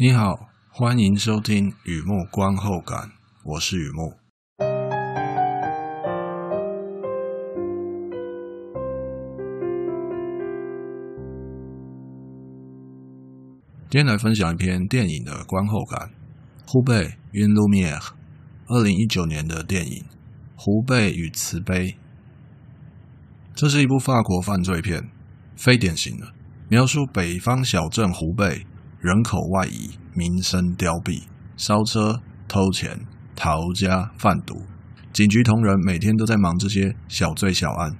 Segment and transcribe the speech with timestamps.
[0.00, 3.10] 你好，欢迎收听雨木观后感，
[3.42, 4.14] 我是雨木。
[13.90, 16.10] 今天来分享一篇电影的观后感，
[16.70, 17.98] 《湖北 Une Lumière》，
[18.68, 20.04] 二零一九年的电影
[20.54, 21.88] 《湖北与慈悲》。
[23.52, 25.10] 这是一部法国犯罪片，
[25.56, 26.28] 非典型的
[26.68, 28.64] 描述北方小镇湖北。
[29.00, 31.22] 人口外移，民生凋敝，
[31.56, 34.62] 烧车、偷钱、逃家、贩毒，
[35.12, 37.92] 警局同仁每天都在忙这些小罪小案，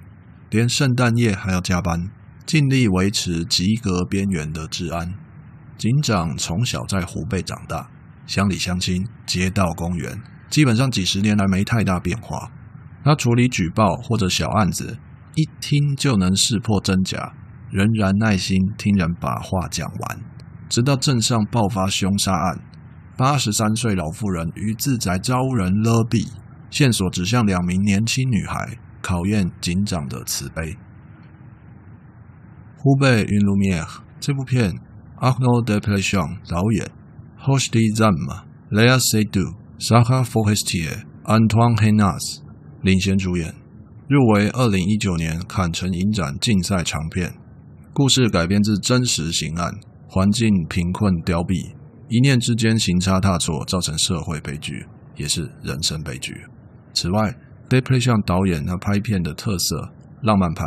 [0.49, 2.09] 连圣诞夜还要加班，
[2.45, 5.13] 尽力维持及格边缘的治安。
[5.77, 7.89] 警长从小在湖北长大，
[8.27, 12.51] 乡里乡亲、街道公园，基本上几十年来没太大变化。
[13.05, 14.97] 他处理举报或者小案子，
[15.35, 17.31] 一听就能识破真假，
[17.71, 20.19] 仍然耐心听人把话讲完。
[20.69, 22.61] 直到镇上爆发凶杀案，
[23.17, 26.31] 八十三岁老妇人于自宅遭人勒毙，
[26.69, 30.77] 线索指向两名年轻女孩，考验警长的慈悲。
[32.77, 34.71] 湖北 Une Lumière 这部片
[35.19, 36.91] ，Arno d e p l e c h o n 导演
[37.39, 42.41] ，Hoshi Zame、Léa Seydoux、Sarah Forestier、Antoine Hénasse
[42.83, 43.55] 领衔主演，
[44.07, 47.33] 入围二零一九年坎城影展竞赛长片。
[47.91, 49.73] 故事改编自真实刑案。
[50.11, 51.75] 环境贫困凋敝，
[52.07, 56.35] 一念之间行差踏错，造成社会悲剧，也是人生悲剧。
[56.93, 57.31] 此外
[57.69, 59.91] ，Desplechin 导演他拍片的特色，
[60.23, 60.65] 浪漫派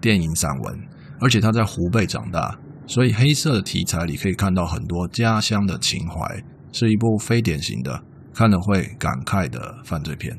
[0.00, 0.76] 电影散文，
[1.20, 8.02] 而且他在湖北长大，所以黑色的题材里可以看到很多家乡的情怀，是一部非典型的
[8.34, 10.36] 看了会感慨的犯罪片。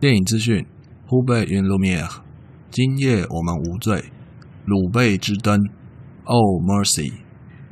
[0.00, 0.64] 电影资讯：
[1.06, 2.20] 湖北 Une Lumière，
[2.70, 4.04] 今夜我们无罪，
[4.64, 5.60] 鲁贝之灯。
[6.26, 7.12] Oh Mercy，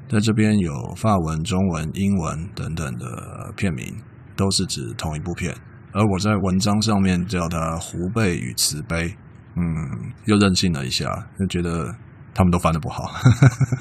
[0.08, 3.92] 在这边有法文、中文、英文等等的片名，
[4.36, 5.52] 都是指同一部片。
[5.92, 9.08] 而我在文章上面叫它《湖北与慈悲》，
[9.56, 11.04] 嗯，又任性了一下，
[11.38, 11.92] 就觉得
[12.32, 13.10] 他们都翻得不好，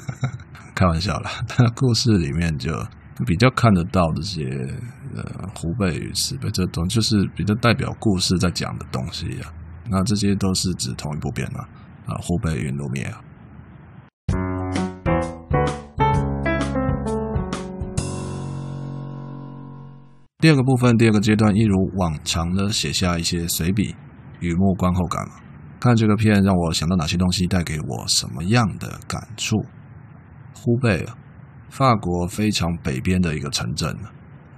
[0.74, 1.30] 开玩笑啦。
[1.76, 2.72] 故事里面就
[3.24, 4.42] 比较看得到这些
[5.14, 5.22] 呃，
[5.54, 9.52] 湖北与慈悲这种，就是比较代表故事在讲的东西啊。
[9.88, 11.62] 那这些都是指同一部片啊，
[12.06, 13.14] 啊，湖北 Une Lumière。
[20.44, 23.96] 第二个部分，第二个阶段，一如往常的写下一些随笔、
[24.40, 25.26] 雨木观后感。
[25.80, 29.56] 看这个片让我想到哪些东西，带给我什么样的感触？
[30.54, 31.06] 湖北，
[31.70, 33.96] 法国非常北边的一个城镇，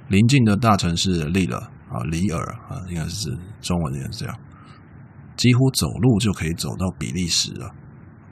[0.08, 1.56] 邻近的大城市利尔
[1.88, 4.36] 啊，里尔啊，应该是中文也是这样，
[5.36, 7.72] 几乎走路就可以走到比利时了。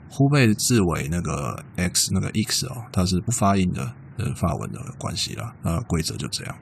[0.09, 6.53] 湖北字尾那个 x 那个 x 哦，它是不发音的，呃，法文的关系啦，那规则就这样。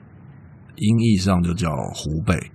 [0.76, 2.50] 音译上就叫湖北，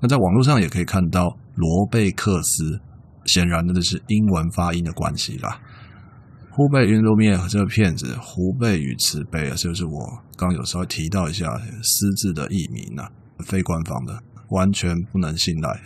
[0.00, 2.80] 那在网络上也可以看到罗贝克斯，
[3.24, 5.60] 显然的这是英文发音的关系啦。
[6.50, 11.50] 湖北 Une Lumière 这个片子，湖北与慈悲啊，就是我刚有稍微提到一下
[11.82, 13.10] 私自的译名啊，
[13.44, 14.16] 非官方的，
[14.50, 15.80] 完全不能信赖。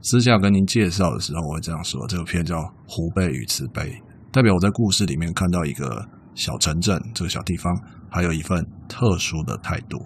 [0.00, 4.00] 私下跟您介绍的时候，我会这样说：这个片叫湖北与慈悲，
[4.32, 7.74] 代表我在故事里面看到一个小城镇，这个小地方，
[8.08, 9.98] 还有一份特殊的态度。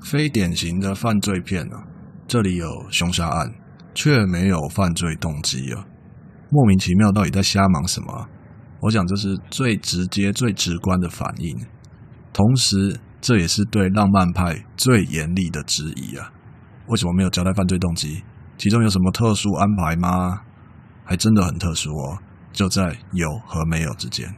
[0.00, 1.84] 非典型的犯罪片啊，
[2.28, 3.54] 这里有凶杀案，
[3.94, 5.84] 却没有犯罪动机啊，
[6.50, 8.28] 莫名其妙，到底在瞎忙什么？
[8.80, 11.56] 我想这是最直接、最直观的反应，
[12.32, 16.30] 同时这也是对浪漫派最严厉的质疑啊！
[16.86, 18.22] 为什么没有交代犯罪动机？
[18.58, 20.42] 其中有什么特殊安排吗？
[21.04, 22.18] 还真的很特殊哦，
[22.52, 24.32] 就在有和没有之间。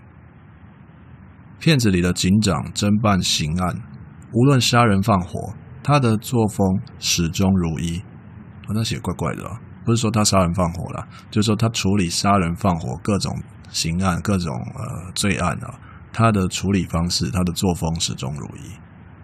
[1.58, 3.82] 片子里的警长侦办刑案。
[4.32, 8.02] 无论杀人放火，他的作风始终如一。
[8.70, 9.42] 那写怪怪的，
[9.84, 13.32] 不是说他杀人放火了，就是说他处理杀人放火各种
[13.70, 15.80] 刑案、各种呃罪案啊，
[16.12, 18.72] 他的处理方式、他的作风始终如一，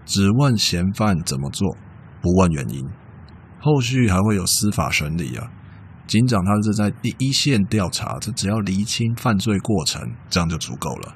[0.07, 1.77] 只问嫌犯怎么做，
[2.23, 2.83] 不问原因。
[3.61, 5.51] 后续还会有司法审理啊。
[6.07, 11.15] 警长他是在第一线调查，这只要厘清犯罪过程，这样就足够了。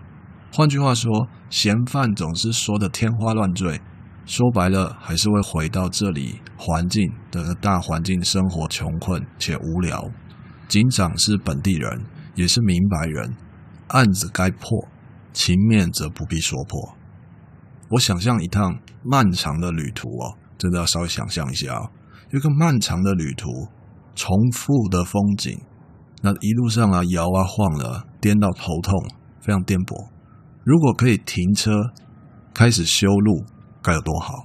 [0.58, 3.80] 换句话说，嫌犯总是说的天花乱坠，
[4.26, 10.04] 说白了还是会回到这里环境的大环境，生活穷困且无聊。
[10.66, 13.36] 警长是本地人，也是明白人，
[13.90, 14.88] 案子该破，
[15.32, 16.96] 情面则不必说破。
[17.90, 21.88] 我想象一趟漫长的旅途哦，真的要稍微想象一下哦，
[22.32, 23.68] 一个漫长的旅途，
[24.16, 25.56] 重复的风景，
[26.20, 28.92] 那一路上啊摇啊晃了，颠到头痛，
[29.40, 30.08] 非常颠簸。
[30.68, 31.70] 如果可以停车，
[32.52, 33.42] 开始修路，
[33.82, 34.44] 该有多好？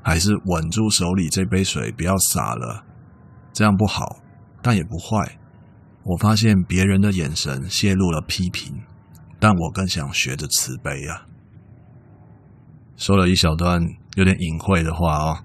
[0.00, 2.84] 还是稳住手里这杯水，不要洒了，
[3.52, 4.20] 这样不好，
[4.62, 5.36] 但也不坏。
[6.04, 8.80] 我发现别人的眼神泄露了批评，
[9.40, 11.26] 但我更想学着慈悲啊。
[12.96, 13.82] 说了一小段
[14.14, 15.38] 有点隐晦的话哦，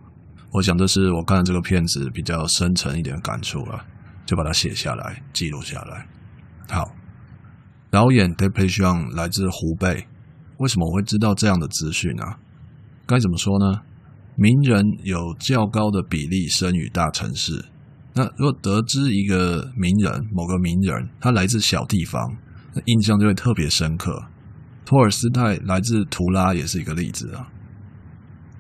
[0.52, 3.84] 我想这是我看这个片子比较深沉一点的感触了，
[4.24, 6.06] 就把它写下来，记录下来。
[6.70, 6.88] 好。
[7.92, 10.08] 导演 David Page 来自湖北，
[10.58, 12.24] 为什么我会知道这样的资讯呢？
[13.08, 13.82] 该怎么说呢？
[14.36, 17.66] 名人有较高的比例生于大城市。
[18.14, 22.38] 那如果得知一个名人，某个名人他来自小地方，
[22.74, 24.26] 那印象就会特别深刻。
[24.86, 27.50] 托尔斯泰来自图拉也是一个例子啊。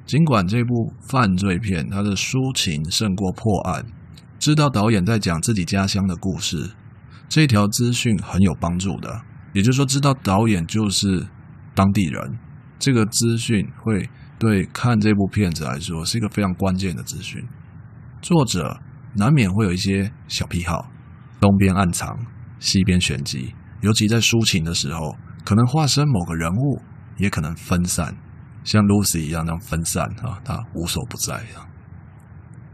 [0.05, 3.85] 尽管这部犯罪片它的抒情胜过破案，
[4.39, 6.71] 知道导演在讲自己家乡的故事。
[7.29, 9.21] 这条资讯很有帮助的，
[9.53, 11.27] 也就是说，知道导演就是
[11.75, 12.39] 当地人，
[12.79, 14.09] 这个资讯会
[14.39, 17.39] 对看这部片子来说是一个非常关键的资讯。
[18.19, 18.81] 作者
[19.15, 20.89] 难免会有一些小癖好，
[21.39, 22.17] 东边暗藏，
[22.59, 25.15] 西边玄机，尤其在抒情的时候，
[25.45, 26.81] 可能化身某个人物，
[27.17, 28.17] 也可能分散，
[28.63, 31.69] 像 Lucy 一样那样分散啊，他无所不在啊。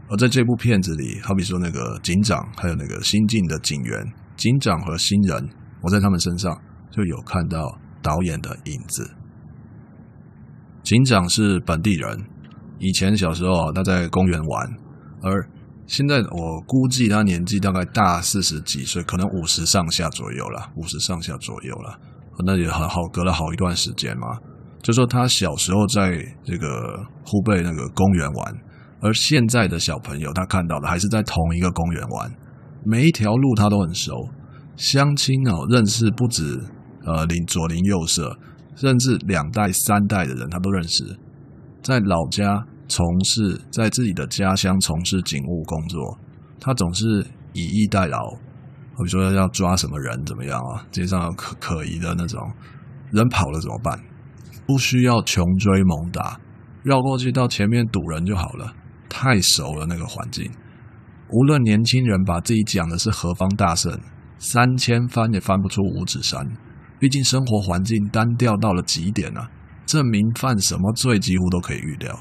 [0.08, 4.12] 而在这部片子里，好比说那个警长，还有那个新进的警员。
[4.36, 5.48] 警长和新人，
[5.82, 6.54] 我在他们身上
[6.90, 9.10] 就有看到导演的影子。
[10.82, 12.24] 警长是本地人，
[12.78, 14.68] 以前小时候他在公园玩，
[15.22, 15.48] 而
[15.86, 21.98] 现在我估计他年纪大概大四十几岁，可能五十上下左右了，五十上下左右了。
[22.44, 24.38] 那也很好，隔了好一段时间嘛。
[24.82, 28.54] 就说他小时候在这个湖北那个公园玩，
[29.00, 32.30] 而现在的小朋友他看到的还是在同一个公园玩。
[32.88, 34.12] 每一条路他都很熟，
[34.76, 36.62] 相亲哦，认识不止
[37.04, 38.38] 呃邻左邻右舍，
[38.76, 41.18] 甚至两代三代的人他都认识。
[41.82, 46.16] 在老家从事，在自己的家乡从事警务工作，
[46.60, 48.18] 他总是以逸待劳。
[48.96, 50.86] 比如说要抓什么人怎么样啊？
[50.92, 52.40] 街上有可可疑的那种
[53.10, 54.00] 人跑了怎么办？
[54.64, 56.40] 不需要穷追猛打，
[56.84, 58.72] 绕过去到前面堵人就好了。
[59.08, 60.50] 太熟了那个环境。
[61.30, 63.98] 无论年轻人把自己讲的是何方大圣，
[64.38, 66.46] 三千翻也翻不出五指山。
[66.98, 69.50] 毕竟生活环境单调到了极点啊，
[69.84, 72.16] 证明犯什么罪几乎都可以预料。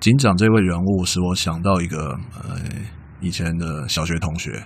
[0.00, 2.56] 警长这位人物使我想到一个呃
[3.20, 4.64] 以前的小学同学，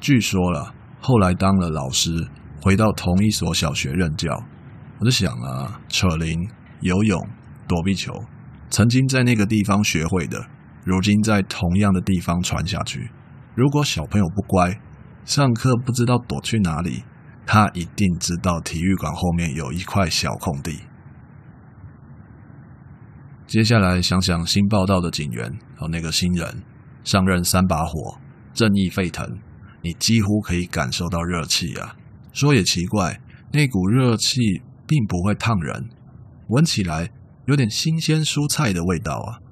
[0.00, 2.10] 据说了后来当了老师，
[2.60, 4.30] 回到同一所小学任教。
[4.98, 6.48] 我就想啊，扯铃、
[6.80, 7.20] 游泳、
[7.68, 8.12] 躲避球，
[8.70, 10.46] 曾经在那个地方学会的。
[10.84, 13.10] 如今在同样的地方传下去，
[13.54, 14.78] 如果小朋友不乖，
[15.24, 17.02] 上课不知道躲去哪里，
[17.46, 20.80] 他一定知道体育馆后面有一块小空地。
[23.46, 26.62] 接下来想想新报道的警员和那个新人，
[27.02, 28.18] 上任三把火，
[28.52, 29.26] 正义沸腾，
[29.82, 31.96] 你几乎可以感受到热气啊！
[32.32, 33.20] 说也奇怪，
[33.52, 34.40] 那股热气
[34.86, 35.88] 并不会烫人，
[36.48, 37.10] 闻起来
[37.46, 39.43] 有点新鲜蔬菜的味道啊。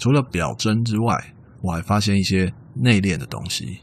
[0.00, 3.80] 除了表征之外，我还发现一些内敛的东西。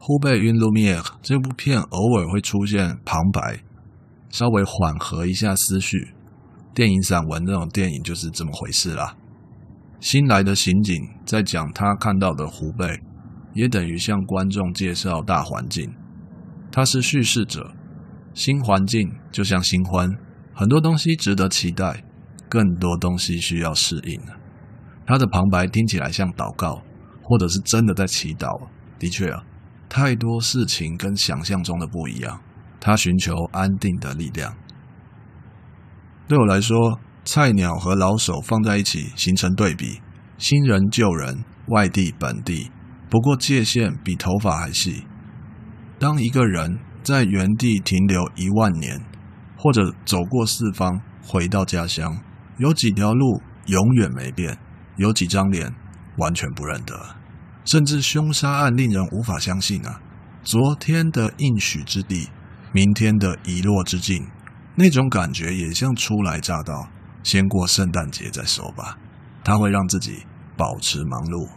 [0.00, 3.60] 湖北云露米尔这部片偶尔会出现旁白，
[4.28, 6.14] 稍微缓和一下思绪。
[6.74, 9.16] 电影散文那种电影就是这么回事啦。
[10.00, 13.00] 新来的刑警在讲他看到的湖北，
[13.54, 15.94] 也等于向观众介绍大环境。
[16.72, 17.72] 他是叙事者，
[18.34, 20.10] 新环境就像新欢，
[20.52, 22.04] 很多东西值得期待。
[22.48, 24.20] 更多东西需要适应。
[25.06, 26.82] 他的旁白听起来像祷告，
[27.22, 28.68] 或者是真的在祈祷。
[28.98, 29.42] 的确啊，
[29.88, 32.40] 太多事情跟想象中的不一样。
[32.80, 34.54] 他寻求安定的力量。
[36.26, 40.00] 对我来说，菜鸟和老手放在一起形成对比，
[40.36, 42.70] 新人旧人，外地本地，
[43.08, 45.04] 不过界限比头发还细。
[45.98, 49.00] 当一个人在原地停留一万年，
[49.56, 52.18] 或者走过四方，回到家乡。
[52.58, 54.58] 有几条路永远没变，
[54.96, 55.74] 有几张脸
[56.18, 57.16] 完全不认得，
[57.64, 60.00] 甚至凶杀案令人无法相信啊！
[60.42, 62.28] 昨天的应许之地，
[62.72, 64.26] 明天的遗落之境，
[64.74, 66.88] 那种感觉也像初来乍到，
[67.22, 68.98] 先过圣诞节再说吧。
[69.44, 70.24] 它会让自己
[70.56, 71.48] 保持忙碌。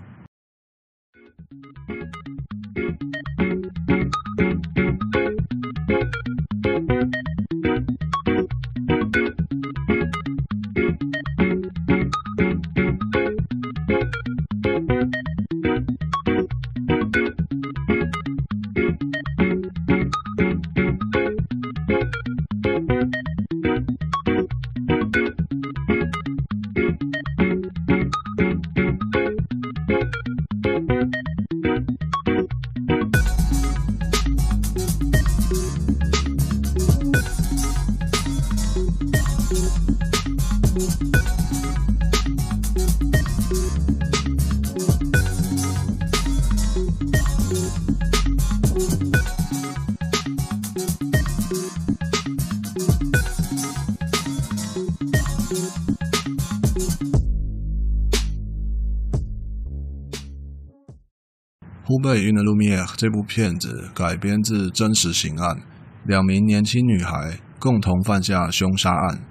[62.02, 65.56] 湖北云的路米这部片子改编自真实刑案，
[66.04, 69.24] 两名年轻女孩共同犯下凶杀案。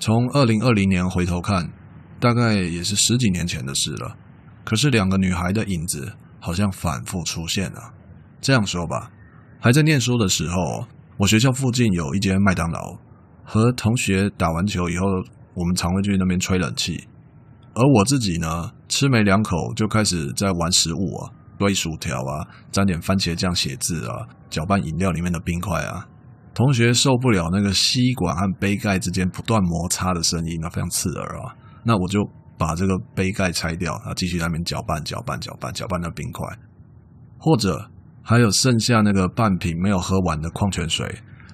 [0.00, 1.70] 从二零二零年回头看，
[2.18, 4.16] 大概也是十几年前的事了。
[4.64, 7.94] 可是两个女孩的影子好像反复出现了。
[8.40, 9.12] 这样说吧，
[9.60, 10.84] 还在念书的时候，
[11.18, 12.98] 我学校附近有一间麦当劳，
[13.44, 15.06] 和同学打完球以后，
[15.54, 17.06] 我们常会去那边吹冷气。
[17.74, 21.30] 而我自己呢，吃没两口就开始在玩食物啊。
[21.58, 26.06] 堆薯条啊，沾点番茄酱写字啊，搅拌饮料里面的冰块啊。
[26.54, 31.54] 同学受不了那个吸管和杯盖之间不断摩擦的声音，那非常刺耳啊。
[31.84, 32.20] 那我就
[32.56, 36.46] 把这个杯盖拆掉，然后继续在那边搅拌、搅拌、搅拌、搅拌那冰块。
[37.38, 37.90] 或者
[38.22, 41.06] 还有剩下那个半瓶没有喝完的矿泉水，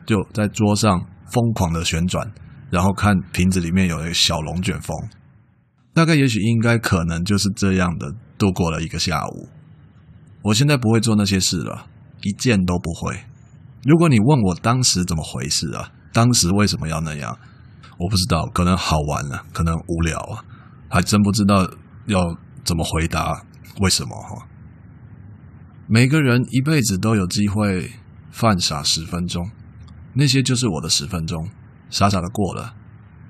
[0.07, 2.33] 就在桌上疯狂的旋转，
[2.71, 4.97] 然后看瓶子里面有一个小龙卷风。
[5.93, 9.49] 大概、也许、应该、可能就是这样的度过了一个下午。
[10.43, 11.87] 我现在不会做那些事了，
[12.23, 13.25] 一件都不会。
[13.85, 17.39] 如果你问我当时怎么回事啊，当时为什么要那样，
[17.99, 20.45] 我不知道，可能好玩了，可能无聊啊，
[20.89, 21.69] 还真不知道
[22.07, 23.45] 要怎么回答
[23.81, 24.47] 为什么哈。
[25.87, 27.93] 每个人一辈子都有机会
[28.31, 29.51] 犯傻十分钟，
[30.15, 31.51] 那些就是我的十分钟，
[31.91, 32.75] 傻傻的过了，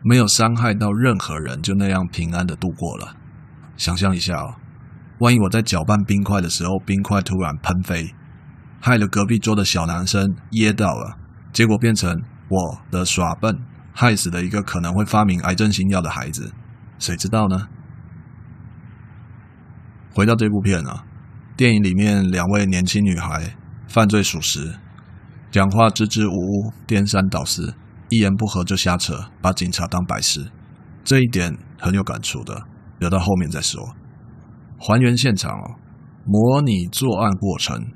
[0.02, 3.16] 没有伤害到任何人，就那样平安的度过了。
[3.76, 4.54] 想象一下哦。
[5.22, 8.12] 万一我在搅拌冰块的时候，冰块突然喷飞，
[8.80, 11.16] 害了隔壁桌的小男生噎到了，
[11.52, 13.56] 结果变成我的耍笨，
[13.94, 16.52] 害死了一个可能会发明癌症新药的孩子，
[16.98, 17.68] 谁知道呢？
[20.12, 21.04] 回到这部片啊，
[21.56, 23.54] 电影里面两位年轻女孩
[23.86, 24.74] 犯罪属实，
[25.52, 27.72] 讲话支支吾吾、颠三倒四，
[28.08, 30.50] 一言不合就瞎扯，把警察当白痴，
[31.04, 32.64] 这一点很有感触的，
[32.98, 33.94] 留到后面再说。
[34.84, 35.76] 还原现场哦，
[36.24, 37.86] 模拟作案过程，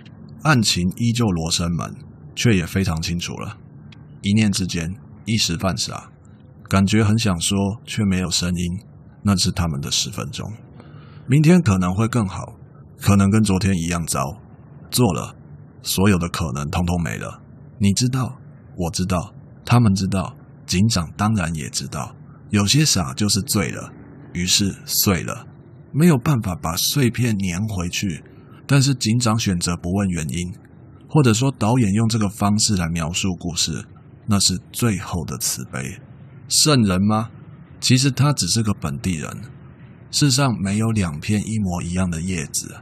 [0.42, 1.92] 案情依旧罗生门，
[2.36, 3.56] 却也非常清楚了。
[4.22, 6.12] 一念之间，一时犯傻，
[6.68, 8.80] 感觉很想说，却没有声音。
[9.24, 10.48] 那是他们的十分钟。
[11.26, 12.54] 明天可能会更好，
[13.00, 14.20] 可能跟昨天一样糟。
[14.88, 15.34] 做了，
[15.82, 17.42] 所有的可能通通没了。
[17.78, 18.38] 你知道，
[18.76, 22.14] 我知道，他们知道，警长当然也知道。
[22.50, 23.92] 有些傻就是醉了，
[24.32, 25.48] 于是碎了。
[25.98, 28.22] 没有办法把碎片粘回去，
[28.66, 30.52] 但是警长选择不问原因，
[31.08, 33.86] 或者说导演用这个方式来描述故事，
[34.26, 35.98] 那是最后的慈悲。
[36.50, 37.30] 圣人吗？
[37.80, 39.30] 其实他只是个本地人。
[40.10, 42.76] 世上没有两片一模一样的叶子，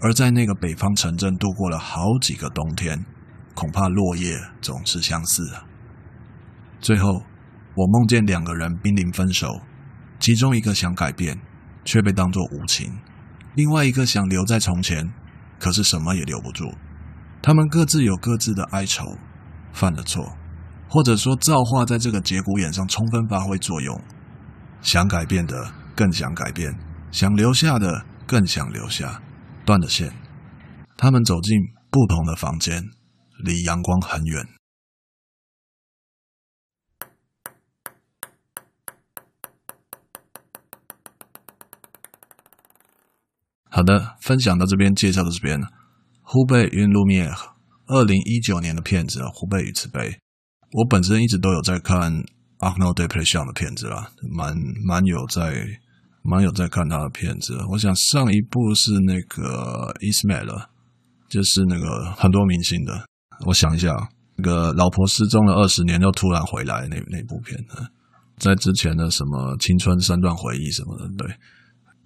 [0.00, 3.04] 而在那个北方城镇度过了好几个冬天，
[3.54, 5.66] 恐怕落叶总是相似啊。
[6.80, 7.22] 最后，
[7.74, 9.60] 我梦见两个人濒临分手，
[10.18, 11.38] 其中一个想改变。
[11.84, 12.98] 却被当作无情，
[13.54, 15.12] 另外一个想留在从前，
[15.58, 16.72] 可是什么也留不住。
[17.42, 19.18] 他们各自有各自的哀愁，
[19.72, 20.36] 犯了错，
[20.88, 24.00] 或者说造化在这个节骨眼上充分发挥作用。
[24.80, 26.74] 想改变的更想改变，
[27.10, 29.20] 想留下的更想留下，
[29.64, 30.12] 断了线。
[30.96, 31.58] 他们走进
[31.90, 32.82] 不同的房间，
[33.38, 34.46] 离阳光很远。
[43.74, 45.60] 好的，分享到这边，介绍到这边。
[46.22, 47.34] 湖北云路米尔，
[47.86, 50.10] 二零一九年的片子《湖北与慈悲》。
[50.70, 52.12] 我本身一直都有在看
[52.60, 54.54] Arnaud Desplechin 的片子啦，蛮
[54.86, 55.66] 蛮有在
[56.22, 57.58] 蛮有在看他的片子。
[57.68, 60.68] 我想上一部是那个 Ismail，
[61.28, 63.04] 就是那个很多明星的。
[63.44, 63.90] 我想一下，
[64.36, 67.84] 那个老婆失踪了二十年又突然回来那那部片子，
[68.38, 71.34] 在之前的什么青春三段回忆什么的，对。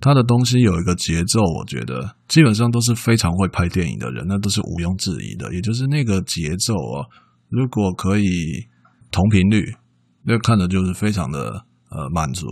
[0.00, 5.52] 他的东西有一个节奏，我觉得基本上都是非常会拍电影的人，那都是毋庸置疑的。
[5.52, 7.07] 也就是那个节奏啊，
[7.49, 8.67] 如果可以
[9.11, 9.75] 同频率，
[10.25, 12.47] 那看的就是非常的呃满足。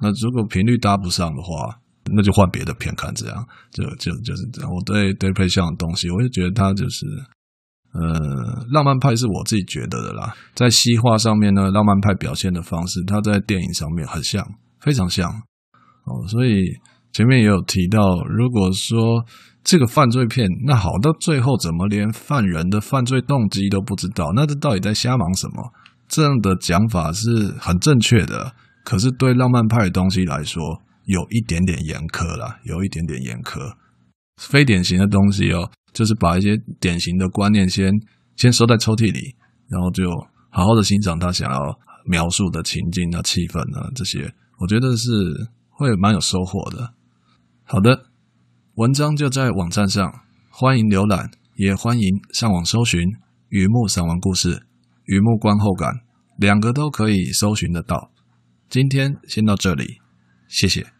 [0.00, 1.80] 那如果频率搭不上的话，
[2.14, 3.12] 那就换别的片看。
[3.14, 4.70] 这样就就就是这样。
[4.70, 7.06] 我对 Desplechin 的东西，我就觉得他就是
[7.94, 10.36] 呃浪漫派，是我自己觉得的啦。
[10.54, 14.46] 在西化上面呢，浪漫派表现的方式，他在电影上面很像，
[14.78, 15.42] 非常像。
[16.06, 16.64] 哦，所以
[17.12, 19.24] 前面也有提到，如果说
[19.64, 24.30] 这个犯罪片，那好，到最后怎么连犯人的犯罪动机都不知道？
[24.36, 25.72] 那这到底在瞎忙什么？
[26.08, 28.52] 这样的讲法是很正确的，
[28.84, 30.62] 可是对浪漫派的东西来说，
[31.06, 33.58] 有一点点严苛啦，有一点点严苛。
[34.40, 37.90] 非典型的东西哦，就是把一些典型的观念先
[38.36, 39.34] 先收在抽屉里，
[39.68, 40.08] 然后就
[40.50, 41.58] 好好的欣赏他想要
[42.04, 45.10] 描述的情境啊、气氛啊这些，我觉得是。
[45.76, 46.94] 会蛮有收获的。
[47.64, 48.06] 好的，
[48.76, 53.00] 文章就在网站上，欢迎浏览，也欢迎上网搜寻
[53.50, 54.54] 《雨幕散文故事》
[55.04, 55.90] 《雨幕观后感》，
[56.38, 58.10] 两个都可以搜寻得到。
[58.70, 59.98] 今天先到这里，
[60.48, 60.95] 谢谢。